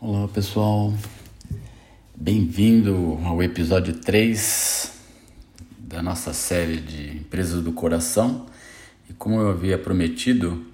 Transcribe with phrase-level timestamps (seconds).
[0.00, 0.94] Olá pessoal,
[2.14, 4.92] bem-vindo ao episódio 3
[5.76, 8.46] da nossa série de Empresas do Coração.
[9.10, 10.64] E como eu havia prometido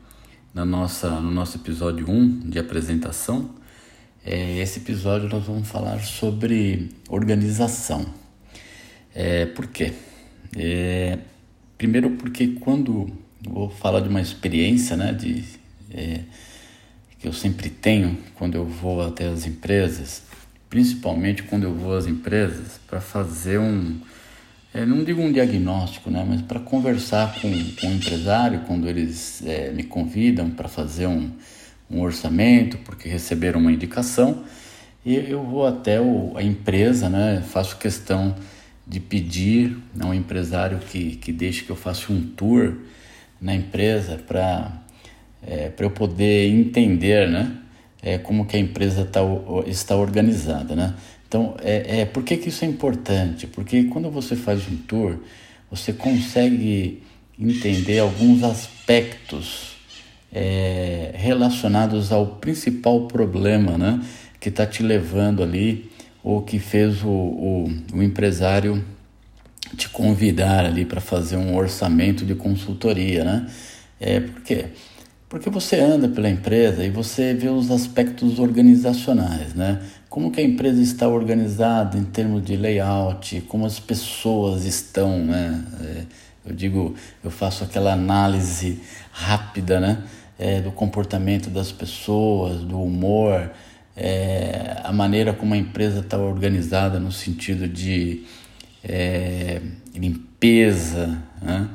[0.52, 3.48] na nossa, no nosso episódio 1 de apresentação,
[4.22, 8.04] é, esse episódio nós vamos falar sobre organização.
[9.14, 9.94] É, por quê?
[10.54, 11.18] É,
[11.78, 13.10] primeiro porque quando
[13.42, 15.42] vou falar de uma experiência né, de,
[15.90, 16.20] é,
[17.24, 20.24] que eu sempre tenho quando eu vou até as empresas,
[20.68, 23.98] principalmente quando eu vou às empresas para fazer um,
[24.74, 29.42] é, não digo um diagnóstico, né, mas para conversar com, com o empresário quando eles
[29.46, 31.30] é, me convidam para fazer um,
[31.90, 34.44] um orçamento, porque receberam uma indicação,
[35.02, 38.34] e eu vou até o, a empresa, né, faço questão
[38.86, 42.74] de pedir a um empresário que, que deixe que eu faça um tour
[43.40, 44.83] na empresa para
[45.46, 47.52] é, para eu poder entender né,
[48.02, 49.20] é, como que a empresa tá,
[49.66, 50.74] está organizada.
[50.74, 50.94] Né?
[51.28, 53.46] Então, é, é, por que, que isso é importante?
[53.46, 55.18] Porque quando você faz um tour,
[55.70, 57.02] você consegue
[57.38, 59.74] entender alguns aspectos
[60.32, 64.00] é, relacionados ao principal problema né,
[64.38, 65.90] que está te levando ali,
[66.22, 68.82] ou que fez o, o, o empresário
[69.76, 73.46] te convidar ali para fazer um orçamento de consultoria, né?
[74.00, 74.66] É, por quê?
[75.50, 79.80] Você anda pela empresa e você vê os aspectos organizacionais, né?
[80.08, 85.64] Como que a empresa está organizada em termos de layout, como as pessoas estão, né?
[85.80, 86.02] É,
[86.46, 90.02] eu digo, eu faço aquela análise rápida, né?
[90.38, 93.50] É, do comportamento das pessoas, do humor,
[93.96, 98.24] é, a maneira como a empresa está organizada no sentido de
[98.82, 99.60] é,
[99.94, 101.68] limpeza, né?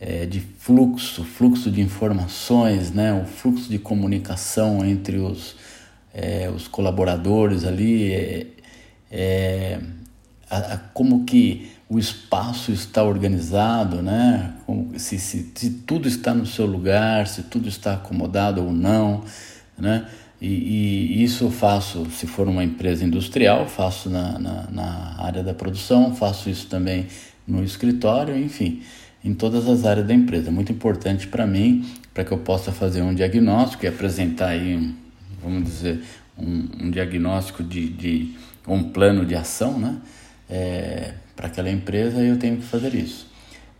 [0.00, 5.56] É, de fluxo, fluxo de informações, né, o fluxo de comunicação entre os,
[6.12, 8.46] é, os colaboradores ali, é,
[9.10, 9.80] é,
[10.50, 16.34] a, a, como que o espaço está organizado, né, como, se, se, se tudo está
[16.34, 19.24] no seu lugar, se tudo está acomodado ou não,
[19.78, 20.06] né,
[20.38, 25.42] e, e, isso eu faço, se for uma empresa industrial, faço na, na, na área
[25.42, 27.06] da produção, faço isso também
[27.48, 28.82] no escritório, enfim
[29.26, 30.52] em todas as áreas da empresa.
[30.52, 34.94] Muito importante para mim, para que eu possa fazer um diagnóstico e apresentar aí,
[35.42, 36.00] vamos dizer,
[36.38, 38.34] um, um diagnóstico de, de,
[38.68, 39.96] um plano de ação, né?
[40.48, 43.26] É, para aquela empresa eu tenho que fazer isso.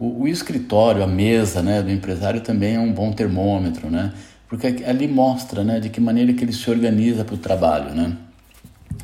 [0.01, 4.12] O, o, escritório, a mesa, né, do empresário também é um bom termômetro, né?
[4.49, 8.17] Porque ali mostra, né, de que maneira que ele se organiza para o trabalho, né?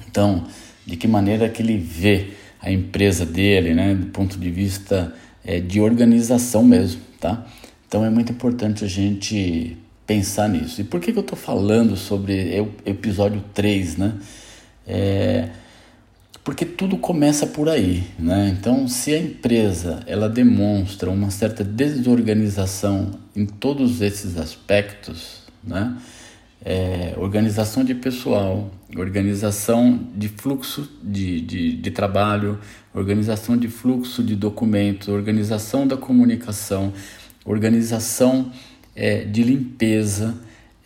[0.08, 0.44] Então,
[0.84, 2.31] de que maneira que ele vê
[2.62, 5.12] a empresa dele, né, do ponto de vista
[5.44, 7.44] é, de organização mesmo, tá?
[7.86, 10.80] Então é muito importante a gente pensar nisso.
[10.80, 14.14] E por que, que eu estou falando sobre o episódio 3, né?
[14.86, 15.48] É,
[16.44, 18.54] porque tudo começa por aí, né?
[18.58, 25.96] Então, se a empresa ela demonstra uma certa desorganização em todos esses aspectos, né?
[26.64, 32.58] É, organização de pessoal, organização de fluxo de, de, de trabalho,
[32.94, 36.92] organização de fluxo de documentos, organização da comunicação,
[37.44, 38.52] organização
[38.94, 40.36] é, de limpeza,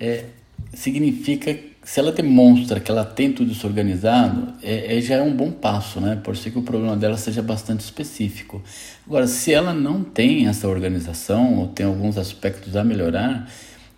[0.00, 0.24] é,
[0.72, 5.32] significa se ela demonstra que ela tem tudo isso organizado, é, é, já é um
[5.32, 6.20] bom passo, né?
[6.20, 8.60] Por ser que o problema dela seja bastante específico.
[9.06, 13.48] Agora, se ela não tem essa organização ou tem alguns aspectos a melhorar,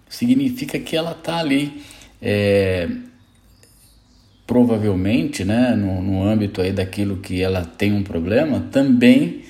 [0.09, 1.83] significa que ela está ali
[2.21, 2.89] é,
[4.47, 9.43] provavelmente, né, no, no âmbito aí daquilo que ela tem um problema, também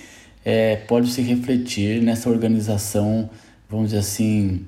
[0.45, 3.31] é, pode se refletir nessa organização,
[3.71, 4.67] vamos dizer assim,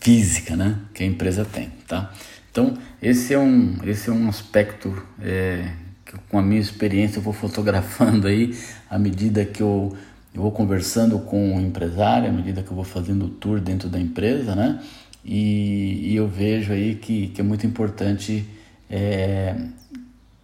[0.00, 2.12] física, né, que a empresa tem, tá?
[2.50, 5.70] Então esse é um esse é um aspecto é,
[6.04, 8.54] que com a minha experiência eu vou fotografando aí
[8.90, 9.96] à medida que eu,
[10.34, 13.88] eu vou conversando com o empresário, à medida que eu vou fazendo o tour dentro
[13.88, 14.82] da empresa, né?
[15.24, 18.44] E, e eu vejo aí que, que é muito importante
[18.90, 19.54] é,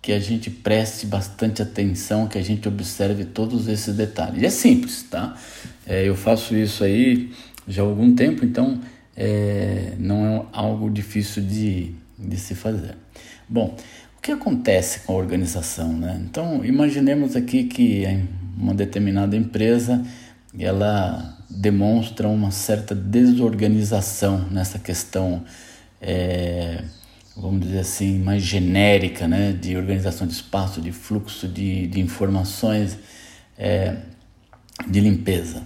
[0.00, 4.43] que a gente preste bastante atenção, que a gente observe todos esses detalhes.
[4.43, 5.37] E é simples, tá?
[5.87, 7.32] É, eu faço isso aí
[7.67, 8.81] já há algum tempo, então
[9.17, 12.96] é, não é algo difícil de, de se fazer.
[13.49, 13.76] Bom,
[14.19, 16.20] o que acontece com a organização, né?
[16.29, 18.05] Então, imaginemos aqui que
[18.56, 20.03] uma determinada empresa
[20.59, 25.44] ela demonstra uma certa desorganização nessa questão
[26.00, 26.82] é,
[27.37, 32.99] vamos dizer assim, mais genérica, né, de organização de espaço, de fluxo de, de informações,
[33.56, 33.97] é,
[34.87, 35.62] de limpeza.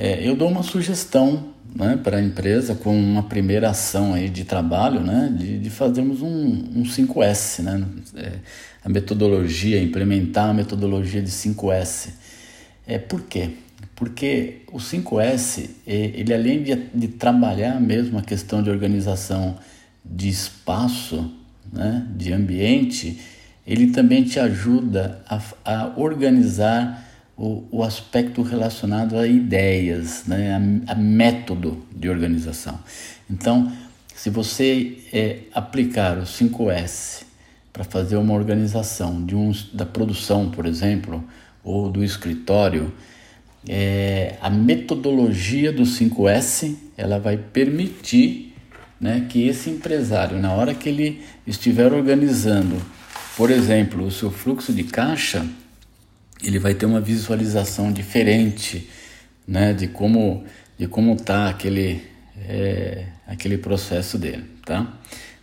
[0.00, 4.44] É, eu dou uma sugestão né, para a empresa com uma primeira ação aí de
[4.44, 7.84] trabalho, né, de, de fazermos um, um 5S, né,
[8.14, 8.32] é,
[8.84, 12.10] a metodologia, implementar a metodologia de 5S.
[12.86, 13.50] É, por quê?
[13.96, 19.58] Porque o 5S, ele além de, de trabalhar mesmo a questão de organização
[20.04, 21.28] de espaço,
[21.72, 23.18] né, de ambiente,
[23.66, 27.07] ele também te ajuda a, a organizar
[27.38, 32.78] o, o, aspecto relacionado a ideias, né, a, a método de organização.
[33.30, 33.72] Então,
[34.14, 37.22] se você é, aplicar o 5S
[37.72, 41.22] para fazer uma organização de um, da produção, por exemplo,
[41.62, 42.92] ou do escritório,
[43.68, 48.54] é, a metodologia do 5S ela vai permitir
[49.00, 52.76] né, que esse empresário, na hora que ele estiver organizando,
[53.36, 55.46] por exemplo, o seu fluxo de caixa,
[56.42, 58.88] ele vai ter uma visualização diferente
[59.46, 60.44] né, de como
[60.78, 62.02] de como está aquele
[62.46, 64.94] é, aquele processo dele, tá?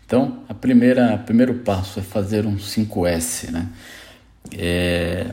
[0.06, 3.68] Então, a primeira primeiro passo é fazer um 5S, né?
[4.58, 5.32] É,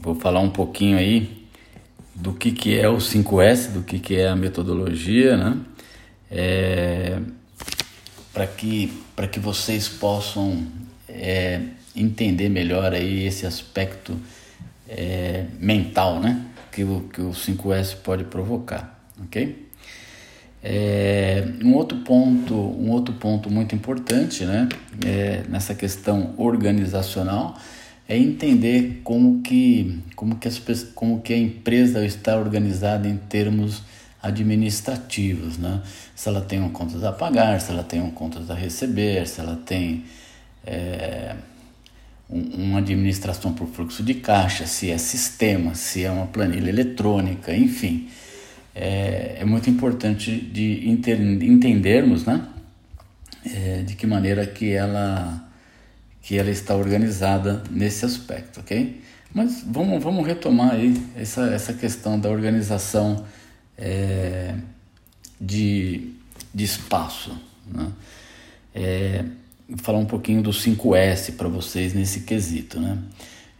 [0.00, 1.46] vou falar um pouquinho aí
[2.14, 5.56] do que, que é o 5S, do que, que é a metodologia, né?
[6.30, 7.18] É,
[8.32, 8.92] para que,
[9.32, 10.66] que vocês possam
[11.08, 11.60] é,
[11.96, 14.16] entender melhor aí esse aspecto
[14.90, 16.44] é, mental, né?
[16.72, 19.70] Que o, que o 5S pode provocar, ok?
[20.62, 24.68] É, um outro ponto, um outro ponto muito importante, né?
[25.06, 27.56] É, nessa questão organizacional
[28.08, 30.58] é entender como que, como que, as,
[30.94, 33.82] como que a empresa está organizada em termos
[34.22, 35.80] administrativos, né?
[36.14, 39.40] Se ela tem um contas a pagar, se ela tem um contas a receber, se
[39.40, 40.04] ela tem
[40.66, 41.36] é,
[42.30, 48.08] uma administração por fluxo de caixa, se é sistema, se é uma planilha eletrônica, enfim.
[48.74, 52.46] É, é muito importante de entendermos né,
[53.44, 55.44] é, de que maneira que ela,
[56.22, 59.02] que ela está organizada nesse aspecto, ok?
[59.34, 63.24] Mas vamos, vamos retomar aí essa, essa questão da organização
[63.76, 64.54] é,
[65.40, 66.12] de,
[66.54, 67.36] de espaço.
[67.66, 67.92] Né?
[69.76, 72.98] Falar um pouquinho do 5S para vocês nesse quesito, né?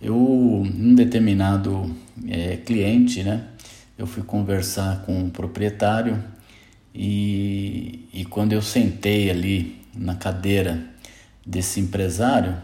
[0.02, 1.94] Eu, um determinado
[2.28, 3.44] é, cliente, né?
[3.98, 6.22] Eu fui conversar com o proprietário
[6.94, 10.82] e, e quando eu sentei ali na cadeira
[11.46, 12.56] desse empresário,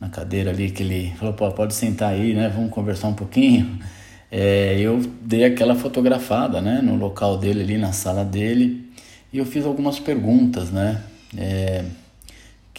[0.00, 2.48] na cadeira ali que ele falou, Pô, pode sentar aí, né?
[2.48, 3.78] Vamos conversar um pouquinho.
[4.30, 6.82] É, eu dei aquela fotografada, né?
[6.82, 8.88] No local dele ali, na sala dele
[9.32, 11.02] e eu fiz algumas perguntas, né?
[11.36, 11.84] É,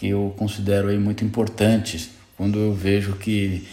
[0.00, 3.68] que eu considero aí muito importantes quando eu vejo que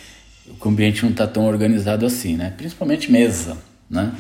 [0.59, 2.53] o ambiente não está tão organizado assim, né?
[2.57, 3.57] Principalmente mesa,
[3.89, 4.13] né?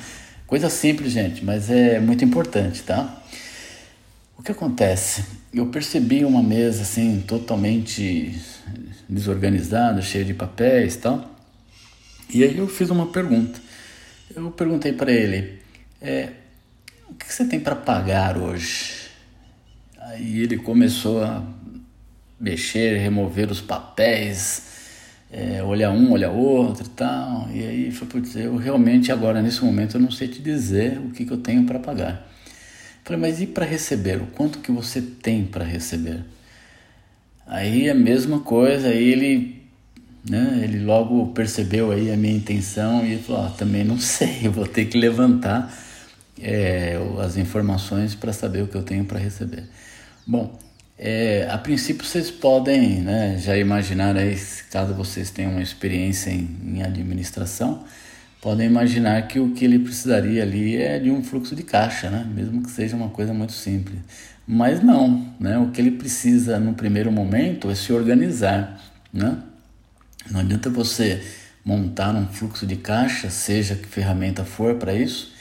[0.45, 3.21] Coisa simples, gente, mas é muito importante, tá?
[4.37, 5.25] O que acontece?
[5.53, 8.41] Eu percebi uma mesa assim totalmente
[9.09, 11.29] desorganizada, cheia de papéis, tal.
[12.33, 13.59] E aí eu fiz uma pergunta.
[14.33, 15.59] Eu perguntei para ele:
[16.01, 16.29] é,
[17.09, 19.09] o que você tem para pagar hoje?
[19.99, 21.56] Aí ele começou a
[22.39, 24.63] mexer, remover os papéis,
[25.31, 27.49] é, olhar um, olhar outro e tal.
[27.53, 30.99] E aí foi por dizer, eu realmente agora nesse momento eu não sei te dizer
[30.99, 32.27] o que, que eu tenho para pagar.
[33.03, 34.21] Falei, mas e para receber?
[34.21, 36.25] O quanto que você tem para receber?
[37.45, 39.61] Aí a mesma coisa, aí ele,
[40.29, 44.67] né, ele logo percebeu aí a minha intenção e falou, ah, também não sei, vou
[44.67, 45.73] ter que levantar
[46.41, 49.63] é, as informações para saber o que eu tenho para receber.
[50.25, 50.59] Bom,
[50.97, 54.35] é, a princípio vocês podem né, já imaginar aí,
[54.71, 57.83] caso vocês tenham uma experiência em, em, administração,
[58.41, 62.27] podem imaginar que o que ele precisaria ali é de um fluxo de caixa, né?
[62.33, 63.99] mesmo que seja uma coisa muito simples.
[64.47, 65.59] Mas não, né?
[65.59, 68.81] o que ele precisa no primeiro momento é se organizar.
[69.13, 69.37] Né?
[70.31, 71.21] Não adianta você
[71.63, 75.33] montar um fluxo de caixa, seja que ferramenta for para isso,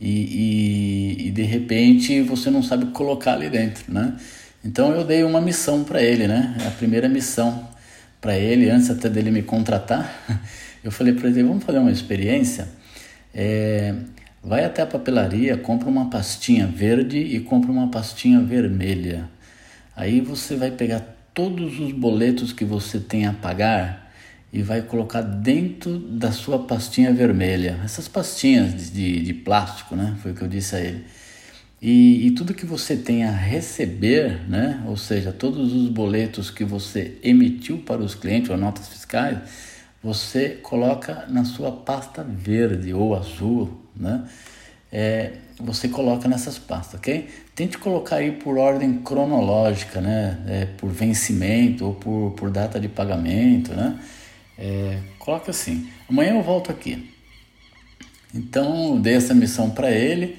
[0.00, 3.84] e, e, e de repente você não sabe colocar ali dentro.
[3.90, 4.14] Né?
[4.64, 6.56] Então eu dei uma missão para ele, né?
[6.66, 7.68] A primeira missão
[8.20, 10.12] para ele, antes até dele me contratar,
[10.82, 12.68] eu falei para ele: vamos fazer uma experiência.
[13.34, 13.94] É,
[14.42, 19.28] vai até a papelaria, compra uma pastinha verde e compra uma pastinha vermelha.
[19.94, 24.10] Aí você vai pegar todos os boletos que você tem a pagar
[24.52, 27.78] e vai colocar dentro da sua pastinha vermelha.
[27.84, 30.16] Essas pastinhas de, de plástico, né?
[30.22, 31.04] Foi o que eu disse a ele.
[31.80, 34.82] E, e, tudo que você tem a receber, né?
[34.86, 39.38] ou seja, todos os boletos que você emitiu para os clientes ou notas fiscais,
[40.02, 44.24] você coloca na sua pasta verde ou azul, né?
[44.92, 47.28] é, você coloca nessas pastas, ok?
[47.54, 50.38] Tente colocar aí por ordem cronológica, né?
[50.46, 53.98] É, por vencimento ou por, por data de pagamento, né?
[54.56, 55.88] É, coloca assim.
[56.08, 57.12] Amanhã eu volto aqui.
[58.34, 60.38] Então dei essa missão para ele.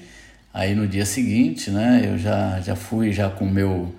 [0.52, 2.02] Aí no dia seguinte, né?
[2.04, 3.94] Eu já, já fui já com o meu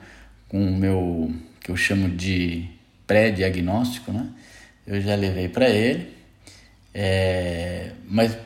[0.47, 2.65] com o meu que eu chamo de
[3.07, 4.27] pré-diagnóstico, né?
[4.85, 6.09] Eu já levei para ele.
[6.93, 8.37] É, mas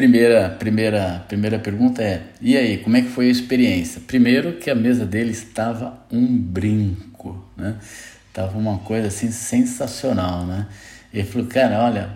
[0.00, 4.00] Primeira, primeira, primeira pergunta é: e aí, como é que foi a experiência?
[4.06, 7.76] Primeiro, que a mesa dele estava um brinco, né?
[8.32, 10.68] Tava uma coisa assim sensacional, né?
[11.12, 12.10] Ele falou: cara, olha,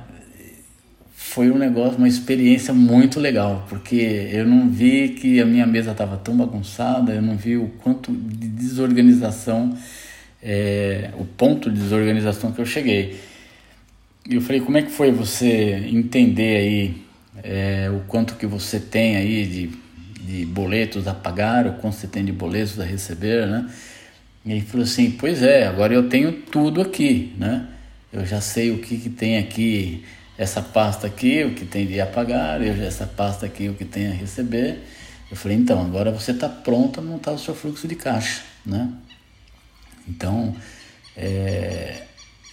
[1.34, 5.90] foi um negócio, uma experiência muito legal, porque eu não vi que a minha mesa
[5.90, 9.76] estava tão bagunçada, eu não vi o quanto de desorganização,
[10.42, 13.18] é, o ponto de desorganização que eu cheguei.
[14.28, 17.04] E eu falei: como é que foi você entender aí?
[17.42, 19.70] é, o quanto que você tem aí de,
[20.20, 23.68] de boletos a pagar, o quanto você tem de boletos a receber, né?
[24.44, 27.66] E ele falou assim, pois é, agora eu tenho tudo aqui, né?
[28.12, 30.04] Eu já sei o que, que tem aqui,
[30.36, 33.84] essa pasta aqui, o que tem de a pagar, eu essa pasta aqui, o que
[33.84, 34.80] tem a receber.
[35.30, 38.88] Eu falei, então, agora você está pronto a montar o seu fluxo de caixa, né?
[40.08, 40.54] Então,
[41.16, 42.02] é,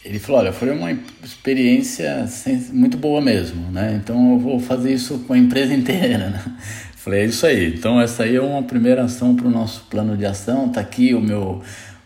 [0.04, 0.92] ele falou, olha, foi uma
[1.24, 2.26] experiência
[2.72, 4.00] muito boa mesmo, né?
[4.02, 6.58] Então eu vou fazer isso com a empresa inteira, né?
[6.96, 7.74] Falei, é isso aí.
[7.74, 10.70] Então essa aí é uma primeira ação para o nosso plano de ação.
[10.70, 11.62] Tá aqui o meu,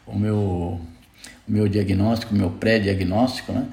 [0.05, 0.37] o meu,
[1.47, 3.65] o meu diagnóstico, o meu pré-diagnóstico, né?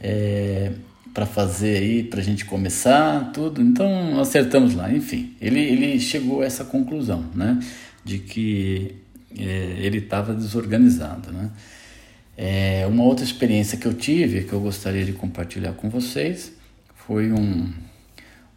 [0.00, 0.72] É,
[1.16, 3.62] para fazer aí, para a gente começar tudo.
[3.62, 4.92] Então acertamos lá.
[4.92, 7.58] Enfim, ele, ele chegou a essa conclusão, né?
[8.04, 8.96] De que
[9.34, 11.50] é, ele estava desorganizado, né?
[12.36, 16.52] É, uma outra experiência que eu tive, que eu gostaria de compartilhar com vocês,
[16.94, 17.72] foi um,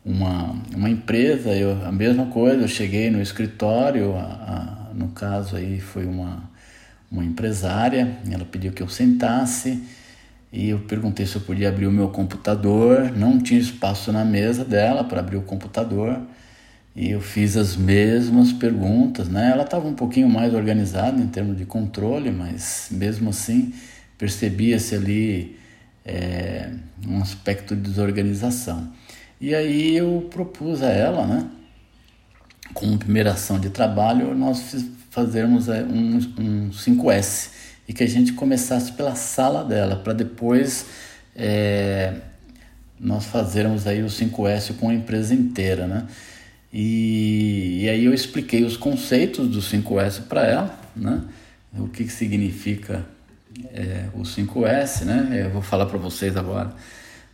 [0.04, 5.56] uma, uma empresa, eu, a mesma coisa, eu cheguei no escritório, a, a, no caso
[5.56, 6.44] aí foi uma,
[7.10, 9.82] uma empresária, ela pediu que eu sentasse
[10.52, 14.66] e eu perguntei se eu podia abrir o meu computador, não tinha espaço na mesa
[14.66, 16.20] dela para abrir o computador,
[16.96, 19.52] e eu fiz as mesmas perguntas, né?
[19.52, 23.74] Ela estava um pouquinho mais organizada em termos de controle, mas mesmo assim
[24.18, 25.58] percebia-se ali
[26.04, 26.72] é,
[27.08, 28.92] um aspecto de desorganização.
[29.40, 31.48] E aí eu propus a ela, né?
[32.74, 34.76] Como primeira ação de trabalho, nós
[35.12, 37.52] fazermos é, um, um 5S
[37.90, 40.86] e que a gente começasse pela sala dela, para depois
[41.36, 42.14] é,
[43.00, 46.06] nós fazermos aí o 5S com a empresa inteira, né?
[46.72, 51.24] E, e aí eu expliquei os conceitos do 5S para ela, né?
[51.80, 53.04] O que, que significa
[53.74, 55.46] é, o 5S, né?
[55.46, 56.72] Eu vou falar para vocês agora.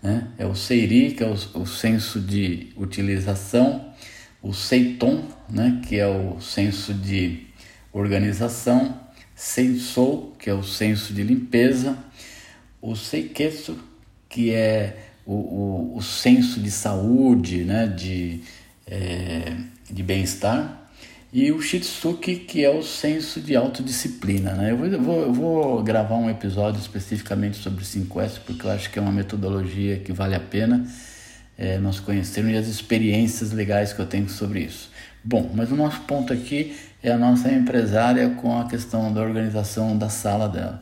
[0.02, 0.26] Né?
[0.38, 3.94] É o SEIRI, que é o, o senso de utilização,
[4.42, 5.82] o SEITON, né?
[5.86, 7.46] que é o senso de
[7.92, 9.05] organização,
[9.36, 11.98] SEISOU, que é o senso de limpeza,
[12.82, 13.78] o SEIKETSU,
[14.30, 17.88] que é o, o, o senso de saúde, né?
[17.88, 18.42] de
[18.88, 19.56] é,
[19.90, 20.84] de bem-estar,
[21.34, 24.54] e o Shitsuki, que é o senso de autodisciplina.
[24.54, 24.72] Né?
[24.72, 28.90] Eu, vou, eu, vou, eu vou gravar um episódio especificamente sobre 5S, porque eu acho
[28.90, 30.88] que é uma metodologia que vale a pena
[31.58, 34.90] é, nós conhecermos e as experiências legais que eu tenho sobre isso.
[35.28, 39.98] Bom, mas o nosso ponto aqui é a nossa empresária com a questão da organização
[39.98, 40.80] da sala dela.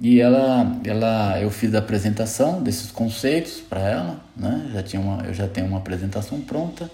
[0.00, 4.68] E ela, ela, eu fiz a apresentação desses conceitos para ela, né?
[4.72, 6.90] Já tinha uma, eu já tenho uma apresentação pronta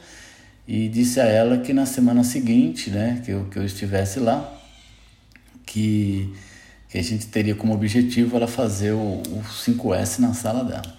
[0.68, 4.52] e disse a ela que na semana seguinte, né, que eu, que eu estivesse lá,
[5.64, 6.30] que,
[6.90, 10.96] que a gente teria como objetivo ela fazer o, o 5S na sala dela.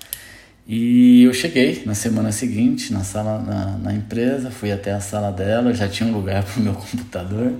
[0.67, 5.31] E eu cheguei na semana seguinte na sala na, na empresa, fui até a sala
[5.31, 7.53] dela, já tinha um lugar para o meu computador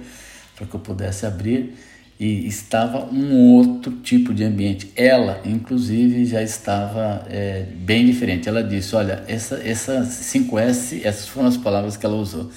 [0.56, 1.74] para que eu pudesse abrir
[2.20, 4.92] e estava um outro tipo de ambiente.
[4.96, 8.50] Ela, inclusive, já estava é, bem diferente.
[8.50, 12.52] Ela disse: Olha, essa, essa 5S, essas foram as palavras que ela usou,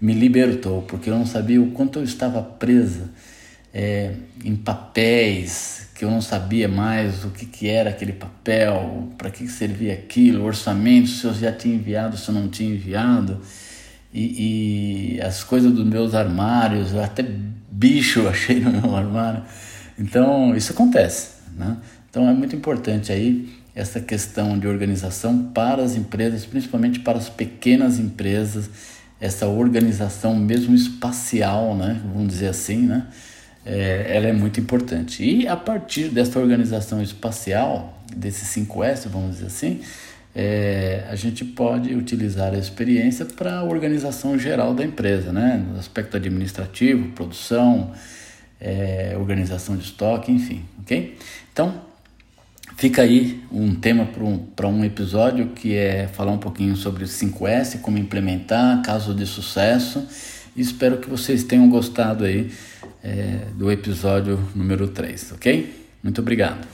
[0.00, 3.10] me libertou, porque eu não sabia o quanto eu estava presa
[3.72, 4.12] é,
[4.44, 9.42] em papéis, que eu não sabia mais o que, que era aquele papel, para que,
[9.42, 13.40] que servia aquilo, orçamento, se eu já tinha enviado, se eu não tinha enviado.
[14.14, 17.26] E, e as coisas dos meus armários, até
[17.68, 19.42] bicho eu achei no meu armário.
[19.98, 21.76] Então, isso acontece, né?
[22.08, 27.28] Então, é muito importante aí essa questão de organização para as empresas, principalmente para as
[27.28, 28.70] pequenas empresas,
[29.20, 32.00] essa organização mesmo espacial, né?
[32.14, 33.08] Vamos dizer assim, né?
[33.64, 35.22] É, ela é muito importante.
[35.22, 39.80] E a partir dessa organização espacial, desse 5S, vamos dizer assim,
[40.34, 45.64] é, a gente pode utilizar a experiência para a organização geral da empresa, né?
[45.68, 47.92] no aspecto administrativo, produção,
[48.60, 51.16] é, organização de estoque, enfim, ok?
[51.52, 51.82] Então,
[52.76, 57.06] fica aí um tema para um, um episódio que é falar um pouquinho sobre o
[57.06, 60.06] 5S, como implementar, caso de sucesso.
[60.60, 62.50] Espero que vocês tenham gostado aí
[63.02, 65.86] é, do episódio número 3, ok?
[66.02, 66.66] Muito obrigado.